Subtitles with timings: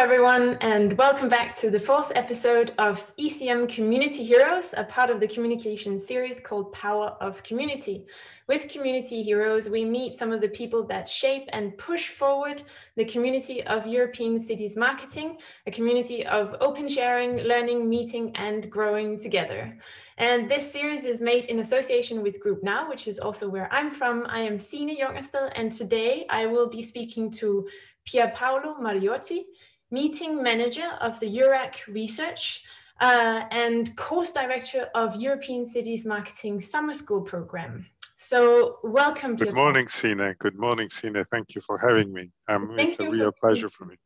[0.00, 5.20] Everyone, and welcome back to the fourth episode of ECM Community Heroes, a part of
[5.20, 8.06] the communication series called Power of Community.
[8.48, 12.62] With Community Heroes, we meet some of the people that shape and push forward
[12.96, 19.18] the community of European cities marketing, a community of open sharing, learning, meeting, and growing
[19.18, 19.76] together.
[20.16, 23.90] And this series is made in association with Group Now, which is also where I'm
[23.90, 24.24] from.
[24.28, 27.68] I am Signe Jongersted, and today I will be speaking to
[28.06, 29.44] Pier Paolo Mariotti,
[29.90, 32.62] meeting manager of the EURAC Research
[33.00, 37.86] uh, and course director of European Cities Marketing Summer School Program.
[38.16, 39.34] So welcome.
[39.36, 40.34] Good morning, Signe.
[40.38, 41.24] Good morning, Signe.
[41.30, 42.30] Thank you for having me.
[42.48, 43.96] Um, it's a real pleasure for me.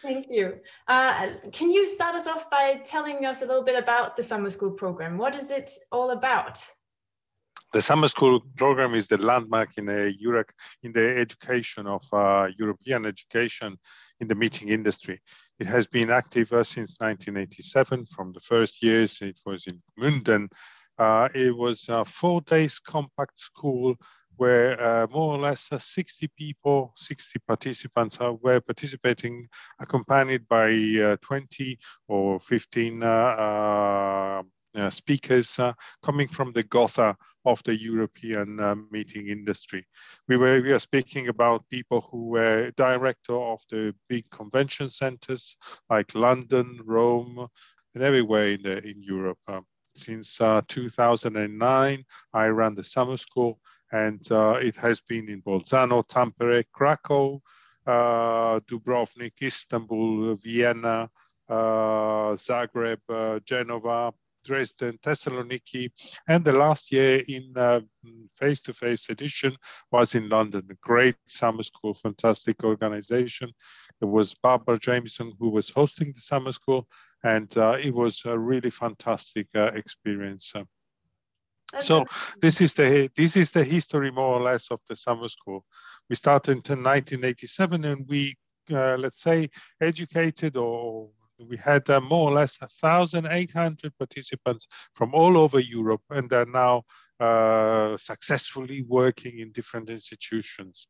[0.00, 0.60] Thank you.
[0.86, 4.50] Uh, can you start us off by telling us a little bit about the summer
[4.50, 5.18] school program?
[5.18, 6.64] What is it all about?
[7.74, 10.50] The summer school program is the landmark in EURAC,
[10.84, 13.76] in the education of uh, European education
[14.20, 15.20] in the meeting industry.
[15.58, 18.06] It has been active uh, since 1987.
[18.06, 20.46] From the first years, it was in Münden.
[20.98, 23.96] Uh, it was a four days compact school
[24.36, 29.48] where uh, more or less uh, 60 people, 60 participants uh, were participating,
[29.80, 30.70] accompanied by
[31.02, 34.42] uh, 20 or 15 uh,
[34.90, 35.72] speakers uh,
[36.02, 39.86] coming from the Gotha of the European uh, meeting industry.
[40.28, 45.56] We were we are speaking about people who were director of the big convention centers
[45.90, 47.46] like London, Rome,
[47.94, 49.38] and everywhere in the in Europe.
[49.96, 53.60] Since 2009, I ran the summer school,
[53.92, 57.40] and it has been in Bolzano, Tampere, Krakow,
[57.86, 61.08] Dubrovnik, Istanbul, Vienna,
[61.48, 64.12] uh, Zagreb, uh, Genova,
[64.44, 65.90] Dresden, Thessaloniki,
[66.28, 67.80] and the last year in uh,
[68.38, 69.56] face-to-face edition
[69.90, 70.62] was in London.
[70.70, 73.50] A great summer school, fantastic organization.
[74.00, 76.86] There was Barbara Jameson who was hosting the summer school,
[77.22, 80.52] and uh, it was a really fantastic uh, experience.
[81.80, 82.04] So
[82.40, 85.64] this is the this is the history more or less of the summer school.
[86.08, 88.36] We started in 1987, and we
[88.70, 89.50] uh, let's say
[89.80, 91.10] educated or
[91.48, 96.82] we had uh, more or less 1,800 participants from all over Europe, and they're now
[97.20, 100.86] uh, successfully working in different institutions.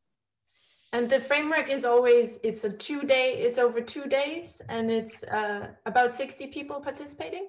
[0.93, 5.25] And the framework is always it's a two day, it's over two days, and it's
[5.25, 7.49] uh, about 60 people participating.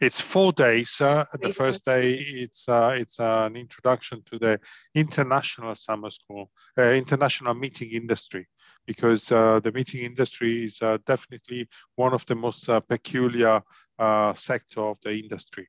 [0.00, 1.00] It's four days.
[1.00, 4.58] Uh, the first day, it's uh, it's an introduction to the
[4.96, 8.48] international summer school, uh, international meeting industry
[8.86, 13.62] because uh, the meeting industry is uh, definitely one of the most uh, peculiar
[13.98, 15.68] uh, sector of the industry.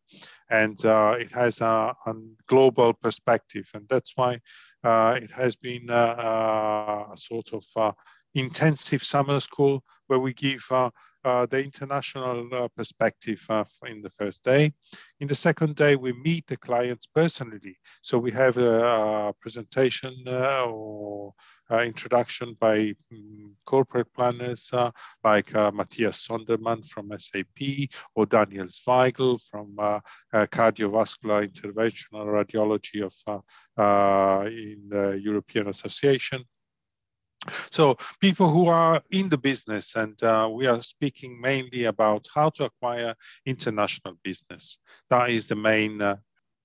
[0.50, 2.14] And uh, it has a, a,
[2.48, 3.70] global perspective.
[3.74, 4.40] And that's why
[4.84, 7.96] uh, it has been a sort of
[8.34, 10.64] intensive summer school where we give
[11.24, 14.74] uh, the international uh, perspective uh, in the first day.
[15.20, 17.78] In the second day, we meet the clients personally.
[18.02, 18.86] So we have a,
[19.30, 21.34] a presentation uh, or
[21.72, 24.72] uh, introduction by um, corporate planners
[25.24, 29.76] like Matthias Sondermann from SAP or Daniel Zweigel from
[30.34, 33.14] cardiovascular interventional radiology of
[34.48, 36.44] in the European Association.
[37.72, 42.50] So people who are in the business, and uh, we are speaking mainly about how
[42.52, 43.16] to acquire
[43.46, 44.80] international business.
[45.10, 46.18] That is the main uh,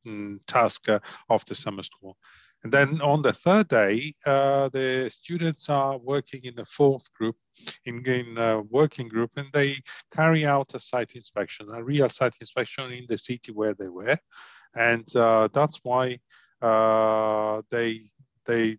[0.07, 2.17] mm, task uh, of the summer school.
[2.65, 7.37] And then on the third day, uh, the students are working in the fourth group,
[7.85, 9.77] in, in a working group, and they
[10.13, 14.17] carry out a site inspection, a real site inspection in the city where they were.
[14.75, 16.19] And uh, that's why
[16.61, 18.11] uh, they
[18.45, 18.79] they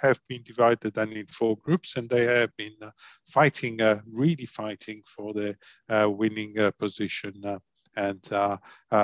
[0.00, 2.90] have been divided then in four groups and they have been uh,
[3.26, 5.56] fighting, uh, really fighting for the
[5.88, 7.58] uh, winning uh, position uh,
[7.96, 8.58] and uh,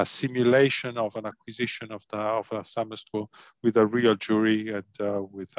[0.05, 3.31] simulation of an acquisition of the of a summer school
[3.62, 5.55] with a real jury and with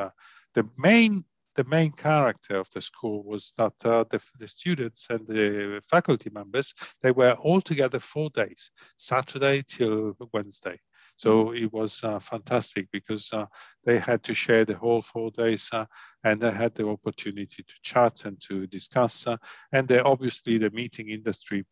[0.53, 1.23] the main
[1.55, 6.29] the main character of the school was that uh, the, the, students and the faculty
[6.29, 10.77] members they were all together four days saturday till wednesday
[11.21, 13.45] so it was uh, fantastic because uh,
[13.85, 15.85] they had to share the whole four days uh,
[16.23, 19.27] and they had the opportunity to chat and to discuss.
[19.27, 19.37] Uh,
[19.71, 21.63] and they, obviously the meeting industry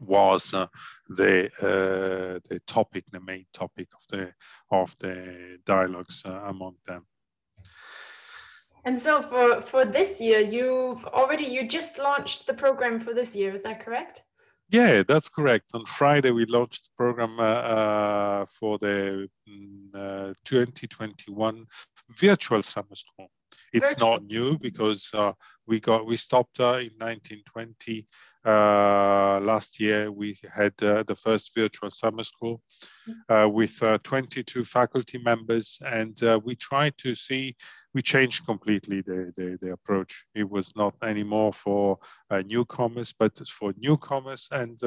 [0.00, 0.66] was uh,
[1.10, 4.32] the uh, the topic, the main topic of the
[4.70, 7.04] of the dialogues among them.
[8.84, 13.36] And so for for this year, you've already you just launched the program for this
[13.36, 13.54] year.
[13.54, 14.22] Is that correct?
[14.70, 15.70] Yeah, that's correct.
[15.74, 21.64] On Friday, we launched the program uh, uh, for the mm, uh, 2021
[22.10, 23.30] virtual summer school.
[23.72, 25.32] It's not new because uh,
[25.68, 28.06] we got we stopped uh, in 1920.
[28.44, 32.62] Uh, last year we had uh, the first virtual summer school
[33.28, 37.54] uh, with uh, 22 faculty members, and we tried to see
[37.94, 40.24] we changed completely the, the, the approach.
[40.34, 41.98] It was not anymore for
[42.44, 44.80] newcomers, but for newcomers and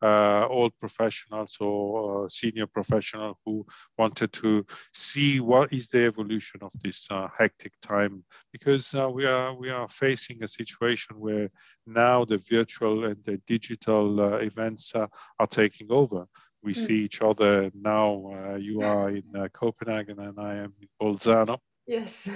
[0.00, 3.66] old professionals or senior professional who
[3.98, 8.22] wanted to see what is the evolution of this hectic time
[8.52, 11.50] because we are we are facing a situation where
[11.86, 15.06] now the virtual and the digital uh, events uh,
[15.38, 16.26] are taking over.
[16.62, 16.76] We mm.
[16.76, 18.32] see each other now.
[18.34, 21.58] Uh, you are in uh, Copenhagen and I am in Bolzano.
[21.86, 22.28] Yes.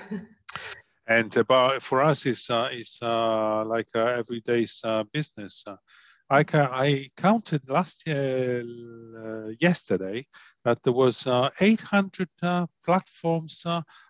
[1.07, 4.83] and about for us, it's, uh, it's uh, like everyday's
[5.13, 5.65] business.
[6.31, 8.63] I, ca- I counted last year,
[9.59, 10.27] yesterday,
[10.65, 12.29] that there was 800
[12.85, 13.65] platforms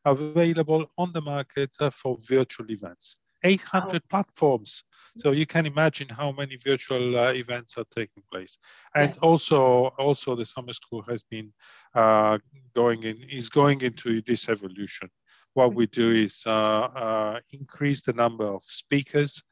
[0.05, 3.19] available on the market for virtual events.
[3.43, 4.06] 800 oh.
[4.08, 4.85] platforms.
[5.19, 8.58] So you can imagine how many virtual uh, events are taking place.
[8.94, 11.52] And also, also the summer school has been
[11.94, 12.38] uh,
[12.75, 15.08] going in, is going into this evolution.
[15.55, 19.43] What we do is uh, uh increase the number of speakers,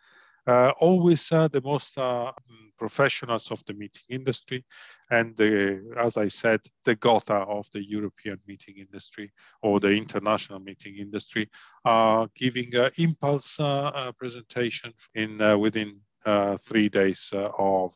[0.47, 1.99] always uh, the most
[2.79, 4.65] professionals of the meeting industry
[5.11, 9.33] and the, as I said, the Gotha of the European meeting industry
[9.63, 11.49] or the international meeting industry
[11.85, 16.01] are giving an impulse uh, uh, presentation in uh, within
[16.59, 17.95] three days of,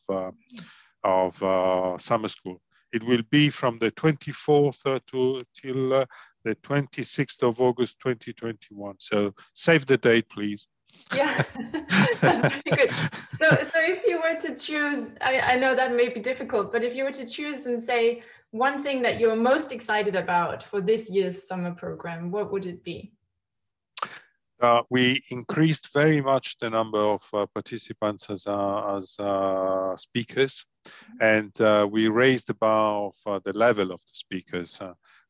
[1.02, 2.60] of summer school.
[2.92, 6.06] It will be from the 24th to till uh,
[6.44, 8.96] the 26th of August 2021.
[8.98, 10.66] So save the date, please.
[11.14, 11.42] Yeah,
[12.20, 12.90] that's very good.
[12.90, 16.84] So, so if you were to choose, I, I know that may be difficult, but
[16.84, 18.22] if you were to choose and say
[18.52, 22.84] one thing that you're most excited about for this year's summer program, what would it
[22.84, 23.12] be?
[24.60, 30.66] Uh, we increased very much the number of uh, participants as, uh, as uh, speakers,
[30.86, 31.22] mm-hmm.
[31.22, 34.80] and uh, we raised the bar of uh, the level of the speakers.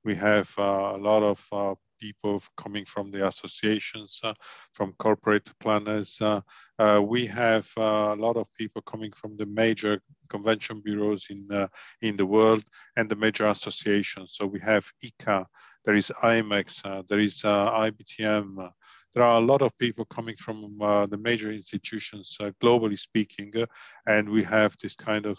[0.04, 4.34] we have a lot of people coming from the associations, uh,
[4.72, 6.20] from corporate planners.
[6.20, 6.40] Uh,
[6.78, 11.68] uh, we have a lot of people coming from the major convention bureaus in
[12.02, 12.64] in the world
[12.96, 14.34] and the major associations.
[14.36, 15.44] So we have ICCA,
[15.84, 18.70] there is IMEX, there is IBTM.
[19.12, 23.52] There are a lot of people coming from uh, the major institutions, uh, globally speaking,
[23.56, 23.66] uh,
[24.06, 25.38] and we have this kind of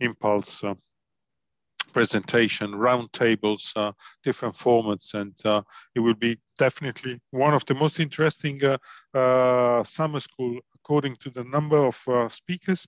[0.00, 0.64] impulse
[1.92, 3.92] presentation, roundtables, uh,
[4.24, 5.62] different formats, and uh,
[5.94, 8.78] it will be definitely one of the most interesting uh,
[9.14, 12.86] uh summer school according to the number of uh, speakers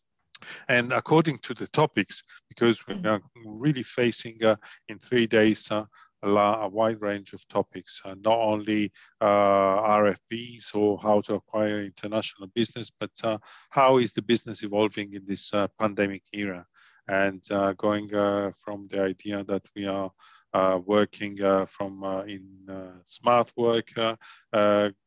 [0.68, 4.56] and according to the topics, because we are really facing uh,
[4.88, 5.86] in three days a,
[6.22, 12.90] wide range of topics, uh, not only uh, RFPs or how to acquire international business,
[12.90, 13.38] but uh,
[13.70, 16.66] how is the business evolving in this pandemic era
[17.08, 20.10] and uh, going uh, from the idea that we are
[20.54, 23.90] uh, working uh, from uh, in uh, smart work,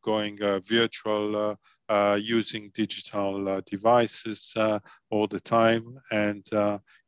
[0.03, 1.57] going virtual,
[2.18, 4.56] using digital devices
[5.09, 6.46] all the time, and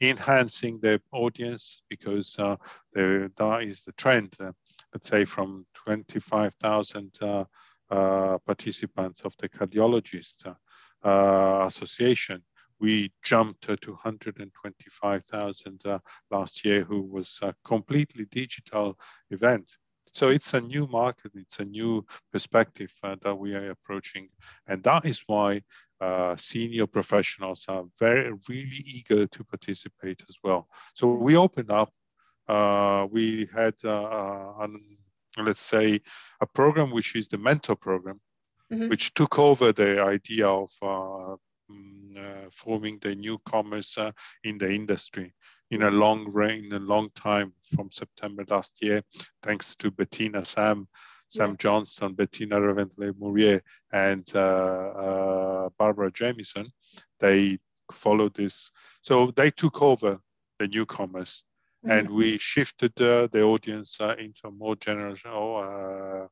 [0.01, 2.35] enhancing the audience because
[2.93, 4.35] there, that is the trend.
[4.93, 7.11] let's say from 25,000
[8.45, 10.55] participants of the cardiologist
[11.03, 12.43] association
[12.83, 15.99] we jumped to 225,000 uh,
[16.29, 18.99] last year, who was a completely digital
[19.31, 19.77] event.
[20.11, 24.27] So it's a new market, it's a new perspective uh, that we are approaching.
[24.67, 25.61] And that is why
[26.01, 30.67] uh, senior professionals are very, really eager to participate as well.
[30.93, 31.93] So we opened up,
[32.49, 34.97] uh, we had, an,
[35.37, 36.01] let's say,
[36.41, 38.19] a program which is the mentor program,
[38.69, 38.89] mm-hmm.
[38.89, 40.69] which took over the idea of
[42.51, 44.11] forming the newcomers uh,
[44.43, 45.33] in the industry
[45.71, 49.01] in a long reign, a long time from September last year,
[49.41, 50.87] thanks to Bettina Sam,
[51.29, 51.55] Sam yeah.
[51.57, 56.67] Johnston, Bettina Reventlow Mourier, and uh, uh, Barbara Jamieson.
[57.19, 57.57] They
[57.91, 58.71] followed this.
[59.01, 60.19] So they took over
[60.59, 61.43] the newcomers
[61.85, 62.15] and mm-hmm.
[62.15, 65.15] we shifted uh, the audience uh, into a more general
[65.57, 66.27] uh,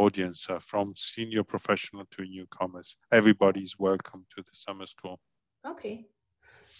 [0.00, 2.96] audience uh, from senior professional to newcomers.
[3.12, 5.20] Everybody is welcome to the summer school.
[5.66, 6.06] Okay.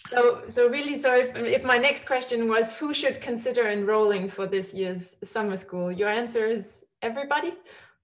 [0.09, 4.47] So, so really, so if, if my next question was who should consider enrolling for
[4.47, 7.54] this year's summer school, your answer is everybody?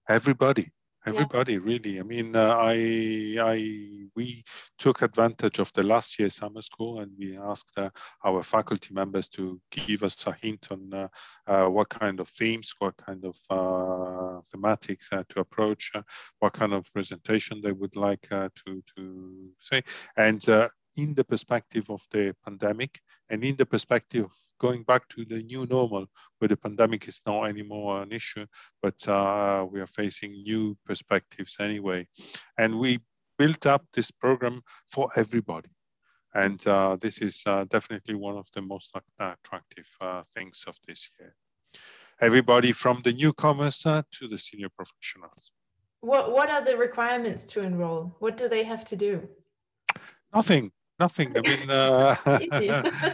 [0.09, 0.71] Everybody,
[1.05, 1.59] everybody yeah.
[1.63, 4.43] really i mean uh, i i we
[4.77, 7.89] took advantage of the last year summer school and we asked uh,
[8.25, 11.07] our faculty members to give us a hint on uh,
[11.47, 15.91] uh what kind of themes what kind of uh, thematics uh, to approach
[16.39, 19.81] what kind of presentation they would like to to say
[20.17, 20.41] and
[20.97, 25.41] in the perspective of the pandemic and in the perspective of going back to the
[25.43, 26.05] new normal,
[26.37, 28.45] where the pandemic is not anymore an issue,
[28.81, 32.07] but uh, we are facing new perspectives anyway.
[32.57, 32.99] And we
[33.37, 35.69] built up this program for everybody.
[36.35, 41.09] And uh, this is uh, definitely one of the most attractive uh, things of this
[41.19, 41.35] year.
[42.21, 45.51] Everybody from the newcomers uh, to the senior professionals.
[46.01, 48.15] What, what are the requirements to enroll?
[48.19, 49.27] What do they have to do?
[50.33, 51.35] Nothing nothing.
[51.37, 52.15] I mean, uh,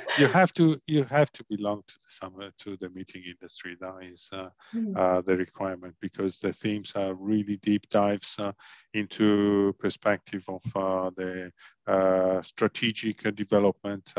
[0.17, 3.77] you have to you have to belong to the summer to the meeting industry.
[3.79, 4.95] That is uh, mm.
[4.95, 8.51] uh, the requirement because the themes are really deep dives uh,
[8.93, 11.51] into perspective of uh, the
[11.88, 14.13] uh, strategic development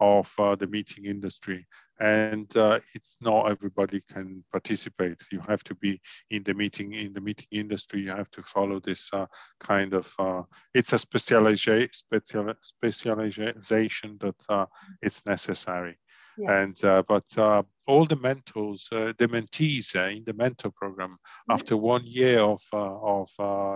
[0.00, 1.66] of the meeting industry
[2.00, 7.12] and uh, it's not everybody can participate you have to be in the meeting in
[7.12, 9.26] the meeting industry you have to follow this uh,
[9.60, 10.42] kind of uh,
[10.74, 14.66] it's a specialization special, specialization that uh,
[15.02, 15.96] it's necessary
[16.36, 16.62] yeah.
[16.62, 21.52] and uh, but uh, all the mentors the mentees in the mentor program mm-hmm.
[21.52, 23.28] after one year of of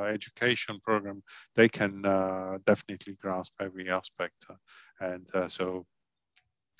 [0.08, 1.22] education program
[1.54, 2.02] they can
[2.66, 4.44] definitely grasp every aspect
[5.00, 5.86] and so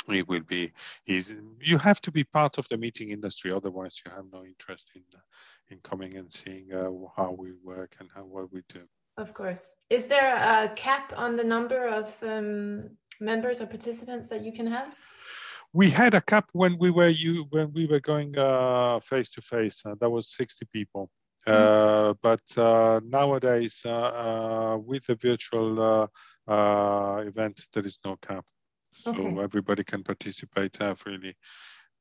[0.09, 0.73] it will be
[1.07, 1.37] easy.
[1.61, 5.02] You have to be part of the meeting industry, otherwise you have no interest in
[5.14, 5.21] uh,
[5.71, 8.83] in coming and seeing uh, how we work and how what we do.
[9.17, 9.75] Of course.
[9.90, 12.90] Is there a cap on the number of um,
[13.21, 14.95] members or participants that you can have?
[15.73, 18.33] We had a cap when we were you when we were going
[19.02, 19.83] face to face.
[20.00, 21.11] That was sixty people.
[21.47, 22.14] Mm -hmm.
[22.28, 25.71] but uh, nowadays, uh, with the virtual
[27.31, 28.45] event, there is no cap
[28.92, 29.42] so okay.
[29.42, 31.35] everybody can participate uh, freely.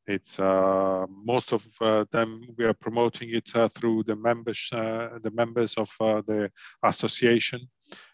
[0.07, 5.19] It's uh, most of uh, them we are promoting it uh, through the members, uh,
[5.21, 6.49] the members of uh, the
[6.83, 7.59] association,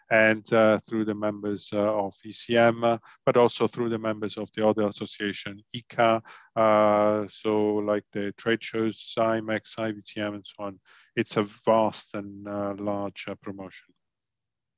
[0.09, 5.61] and through the members of ECM, but also through the members of the other association,
[5.75, 7.29] ICCA.
[7.29, 10.79] so like the trade shows, IMEX, IBTM, and so on.
[11.15, 12.45] It's a vast and
[12.79, 13.93] large promotion.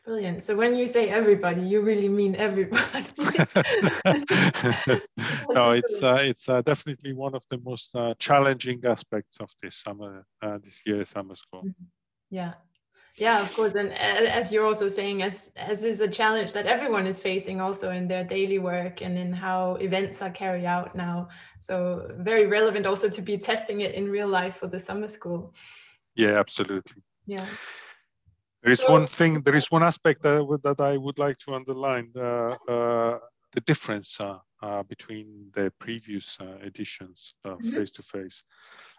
[0.05, 0.43] Brilliant.
[0.43, 3.05] So when you say everybody, you really mean everybody.
[5.49, 9.77] no, it's uh, it's uh, definitely one of the most uh, challenging aspects of this
[9.77, 11.61] summer, uh, this year's summer school.
[11.61, 11.85] Mm-hmm.
[12.29, 12.53] Yeah,
[13.17, 13.73] yeah, of course.
[13.73, 17.89] And as you're also saying, as as is a challenge that everyone is facing also
[17.89, 21.29] in their daily work and in how events are carried out now.
[21.59, 25.55] So very relevant also to be testing it in real life for the summer school.
[26.13, 27.01] Yeah, absolutely.
[27.25, 27.45] Yeah.
[28.65, 31.53] There is so, one thing, there is one aspect that, that I would like to
[31.53, 33.19] underline, uh, uh,
[33.51, 37.35] the difference uh, uh between the previous uh, editions
[37.71, 38.43] face to face.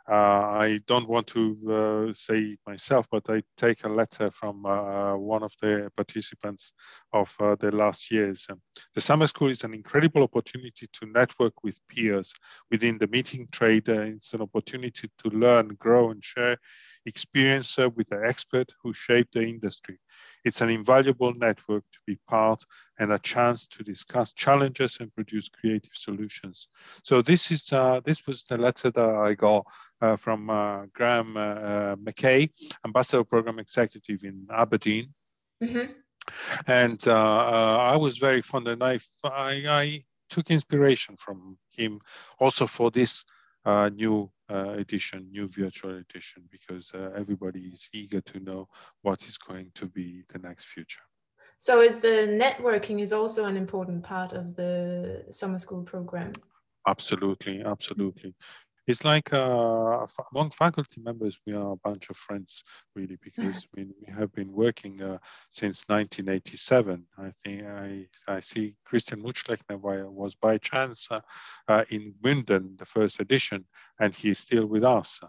[0.09, 4.65] Uh, I don't want to uh, say it myself, but I take a letter from
[4.65, 6.73] uh, one of the participants
[7.13, 8.47] of the last years.
[8.49, 8.61] Um,
[8.95, 12.33] the summer school is an incredible opportunity to network with peers
[12.71, 13.89] within the meeting trade.
[13.89, 16.57] it's an opportunity to learn, grow, and share
[17.05, 19.99] experience with the expert who shaped the industry.
[20.45, 22.63] It's an invaluable network to be part
[22.99, 26.69] and a chance to discuss challenges and produce creative solutions.
[27.03, 29.67] So this is uh, this was the letter that I got
[30.01, 32.51] uh, from uh, Graham uh, uh, McKay,
[32.85, 35.13] Ambassador Program Executive in Aberdeen.
[35.63, 35.93] Mm-hmm.
[36.67, 42.01] And uh, I was very fond, and I, I, I took inspiration from him
[42.39, 43.25] also for this
[43.65, 48.69] uh, new edition, new virtual edition, because uh, everybody is eager to know
[49.03, 51.03] what is going to be the next future.
[51.59, 56.33] So is the networking is also an important part of the summer school program?
[56.87, 58.35] Absolutely, absolutely
[58.87, 62.63] it's like uh, among faculty members, we are a bunch of friends,
[62.95, 65.19] really, because we, we have been working uh,
[65.51, 67.05] since 1987.
[67.19, 69.79] I think I, I see Christian Mutschlechner
[70.11, 71.17] was by chance uh,
[71.69, 73.65] uh, in Münden, the first edition,
[73.99, 75.21] and he's still with us.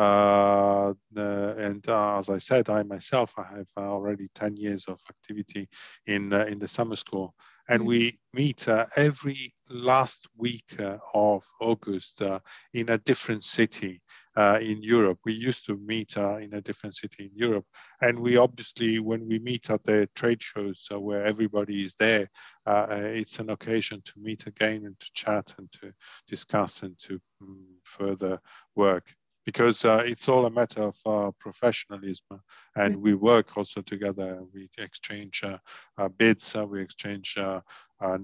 [0.00, 5.68] Uh, and uh, as I said, I myself, I have already 10 years of activity
[6.06, 7.34] in, uh, in the summer school.
[7.70, 8.36] And we mm-hmm.
[8.36, 12.40] meet uh, every last week uh, of August uh,
[12.74, 14.02] in a different city
[14.36, 15.20] uh, in Europe.
[15.24, 17.64] We used to meet uh, in a different city in Europe.
[18.00, 18.42] And we mm-hmm.
[18.42, 22.28] obviously, when we meet at the trade shows where everybody is there,
[22.66, 25.92] it's an occasion to meet again and to chat and to
[26.26, 28.40] discuss and to um, further
[28.74, 29.14] work
[29.50, 32.40] because uh, it's all a matter of uh, professionalism.
[32.76, 34.44] And we work also together.
[34.54, 35.58] We exchange uh,
[35.98, 37.60] uh bids uh, we exchange uh,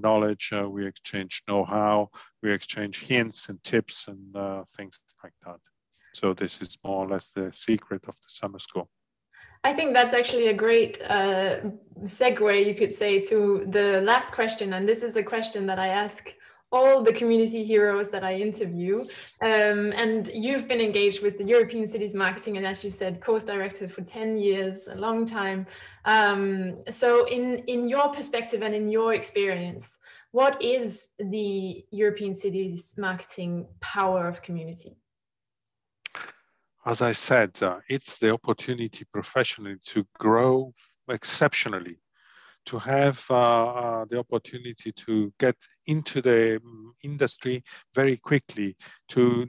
[0.07, 2.11] knowledge we exchange know-how
[2.43, 4.23] we exchange hints and tips and
[4.77, 5.61] things like that.
[6.15, 8.89] So this is more or less the secret of the summer school.
[9.65, 11.57] I think that's actually a great uh,
[12.05, 14.75] segue, you could say, to the last question.
[14.75, 16.33] And this is a question that I ask
[16.73, 19.01] all the community heroes that I interview.
[19.41, 23.45] Um, and you've been engaged with the European Cities Marketing, and as you said, course
[23.45, 25.67] director for 10 years, a long time.
[26.05, 29.99] Um, so, in, in your perspective and in your experience,
[30.33, 34.97] what is the European Cities Marketing power of community?
[36.85, 40.73] As I said, uh, it's the opportunity professionally to grow
[41.09, 41.99] exceptionally
[42.67, 45.57] to have uh, uh, the opportunity to get
[45.87, 47.63] into the mm, industry
[47.95, 48.77] very quickly,
[49.09, 49.47] to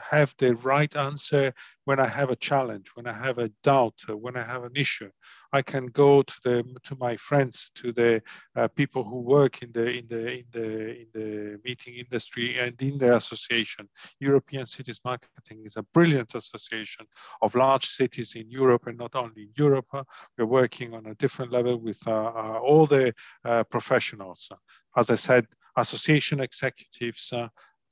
[0.00, 1.52] have the right answer
[1.84, 4.72] when I have a challenge, when I have a doubt, uh, when I have an
[4.74, 5.10] issue.
[5.52, 8.22] I can go to the to my friends, to the
[8.56, 12.80] uh, people who work in the in the in the in the meeting industry and
[12.82, 13.88] in the association.
[14.20, 17.06] European Cities Marketing is a brilliant association
[17.42, 19.86] of large cities in Europe and not only in Europe.
[19.92, 20.04] Uh,
[20.38, 23.12] we're working on a different level with uh, uh, all the
[23.44, 24.50] uh, professionals.
[24.96, 25.46] As I said,
[25.76, 27.32] association executives,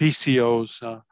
[0.00, 1.02] PCOs,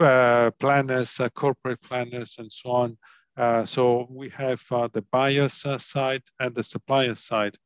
[0.00, 2.98] uh, planners, uh, corporate planners, and so on.
[3.36, 7.56] Uh, so we have uh, the buyer's uh, side and the supplier side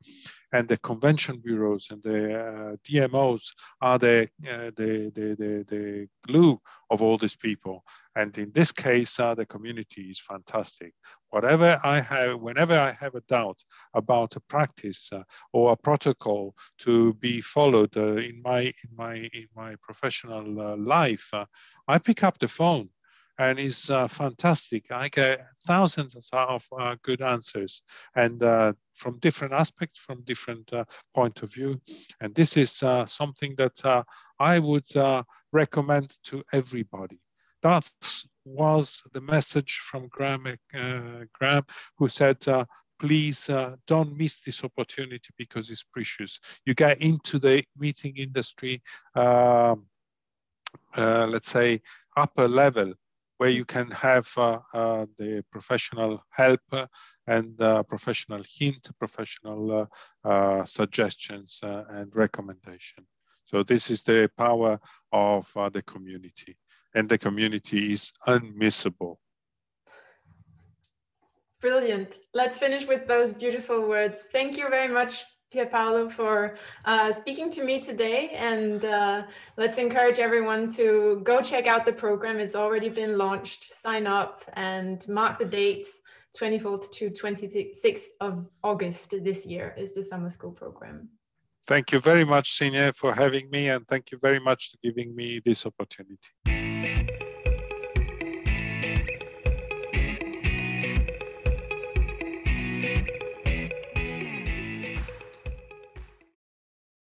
[0.53, 6.09] and the convention bureaus and the uh, DMOs are the, uh, the, the, the, the,
[6.27, 7.83] glue of all these people.
[8.15, 10.93] And in this case, uh, the community is fantastic.
[11.31, 13.59] Whatever I have, whenever I have a doubt
[13.95, 15.11] about a practice
[15.53, 21.31] or a protocol to be followed in my in my in my professional life,
[21.89, 22.91] I pick up the phone
[23.41, 24.93] and it's uh, fantastic.
[24.93, 27.81] I get thousands of uh, good answers
[28.15, 31.81] and uh, from different aspects, from different uh, point of view.
[32.21, 34.03] And this is uh, something that uh,
[34.39, 34.91] I would
[35.53, 37.19] recommend to everybody.
[37.63, 37.91] That
[38.45, 40.47] was the message from Graham,
[41.33, 41.65] Graham
[41.97, 42.45] who said,
[42.99, 46.39] please uh, don't miss this opportunity because it's precious.
[46.67, 48.83] You get into the meeting industry,
[49.15, 49.77] uh,
[50.95, 51.81] uh, let's say,
[52.17, 52.93] upper level
[53.41, 56.61] where you can have uh, uh, the professional help
[57.27, 59.89] and uh, professional hint, professional
[60.67, 63.03] suggestions and recommendation.
[63.45, 64.79] So this is the power
[65.11, 66.59] of the community
[66.95, 69.17] and the community is unmissable.
[71.63, 72.19] Brilliant.
[72.35, 74.27] Let's finish with those beautiful words.
[74.31, 78.31] Thank you very much Pierpaolo, for uh, speaking to me today.
[78.31, 79.25] And uh,
[79.57, 82.39] let's encourage everyone to go check out the program.
[82.39, 83.73] It's already been launched.
[83.75, 86.01] Sign up and mark the dates.
[86.39, 91.09] 24th to 26th of August this year is the summer school program.
[91.67, 95.15] Thank you very much, Signe, for having me, and thank you very much for giving
[95.15, 97.20] me this opportunity.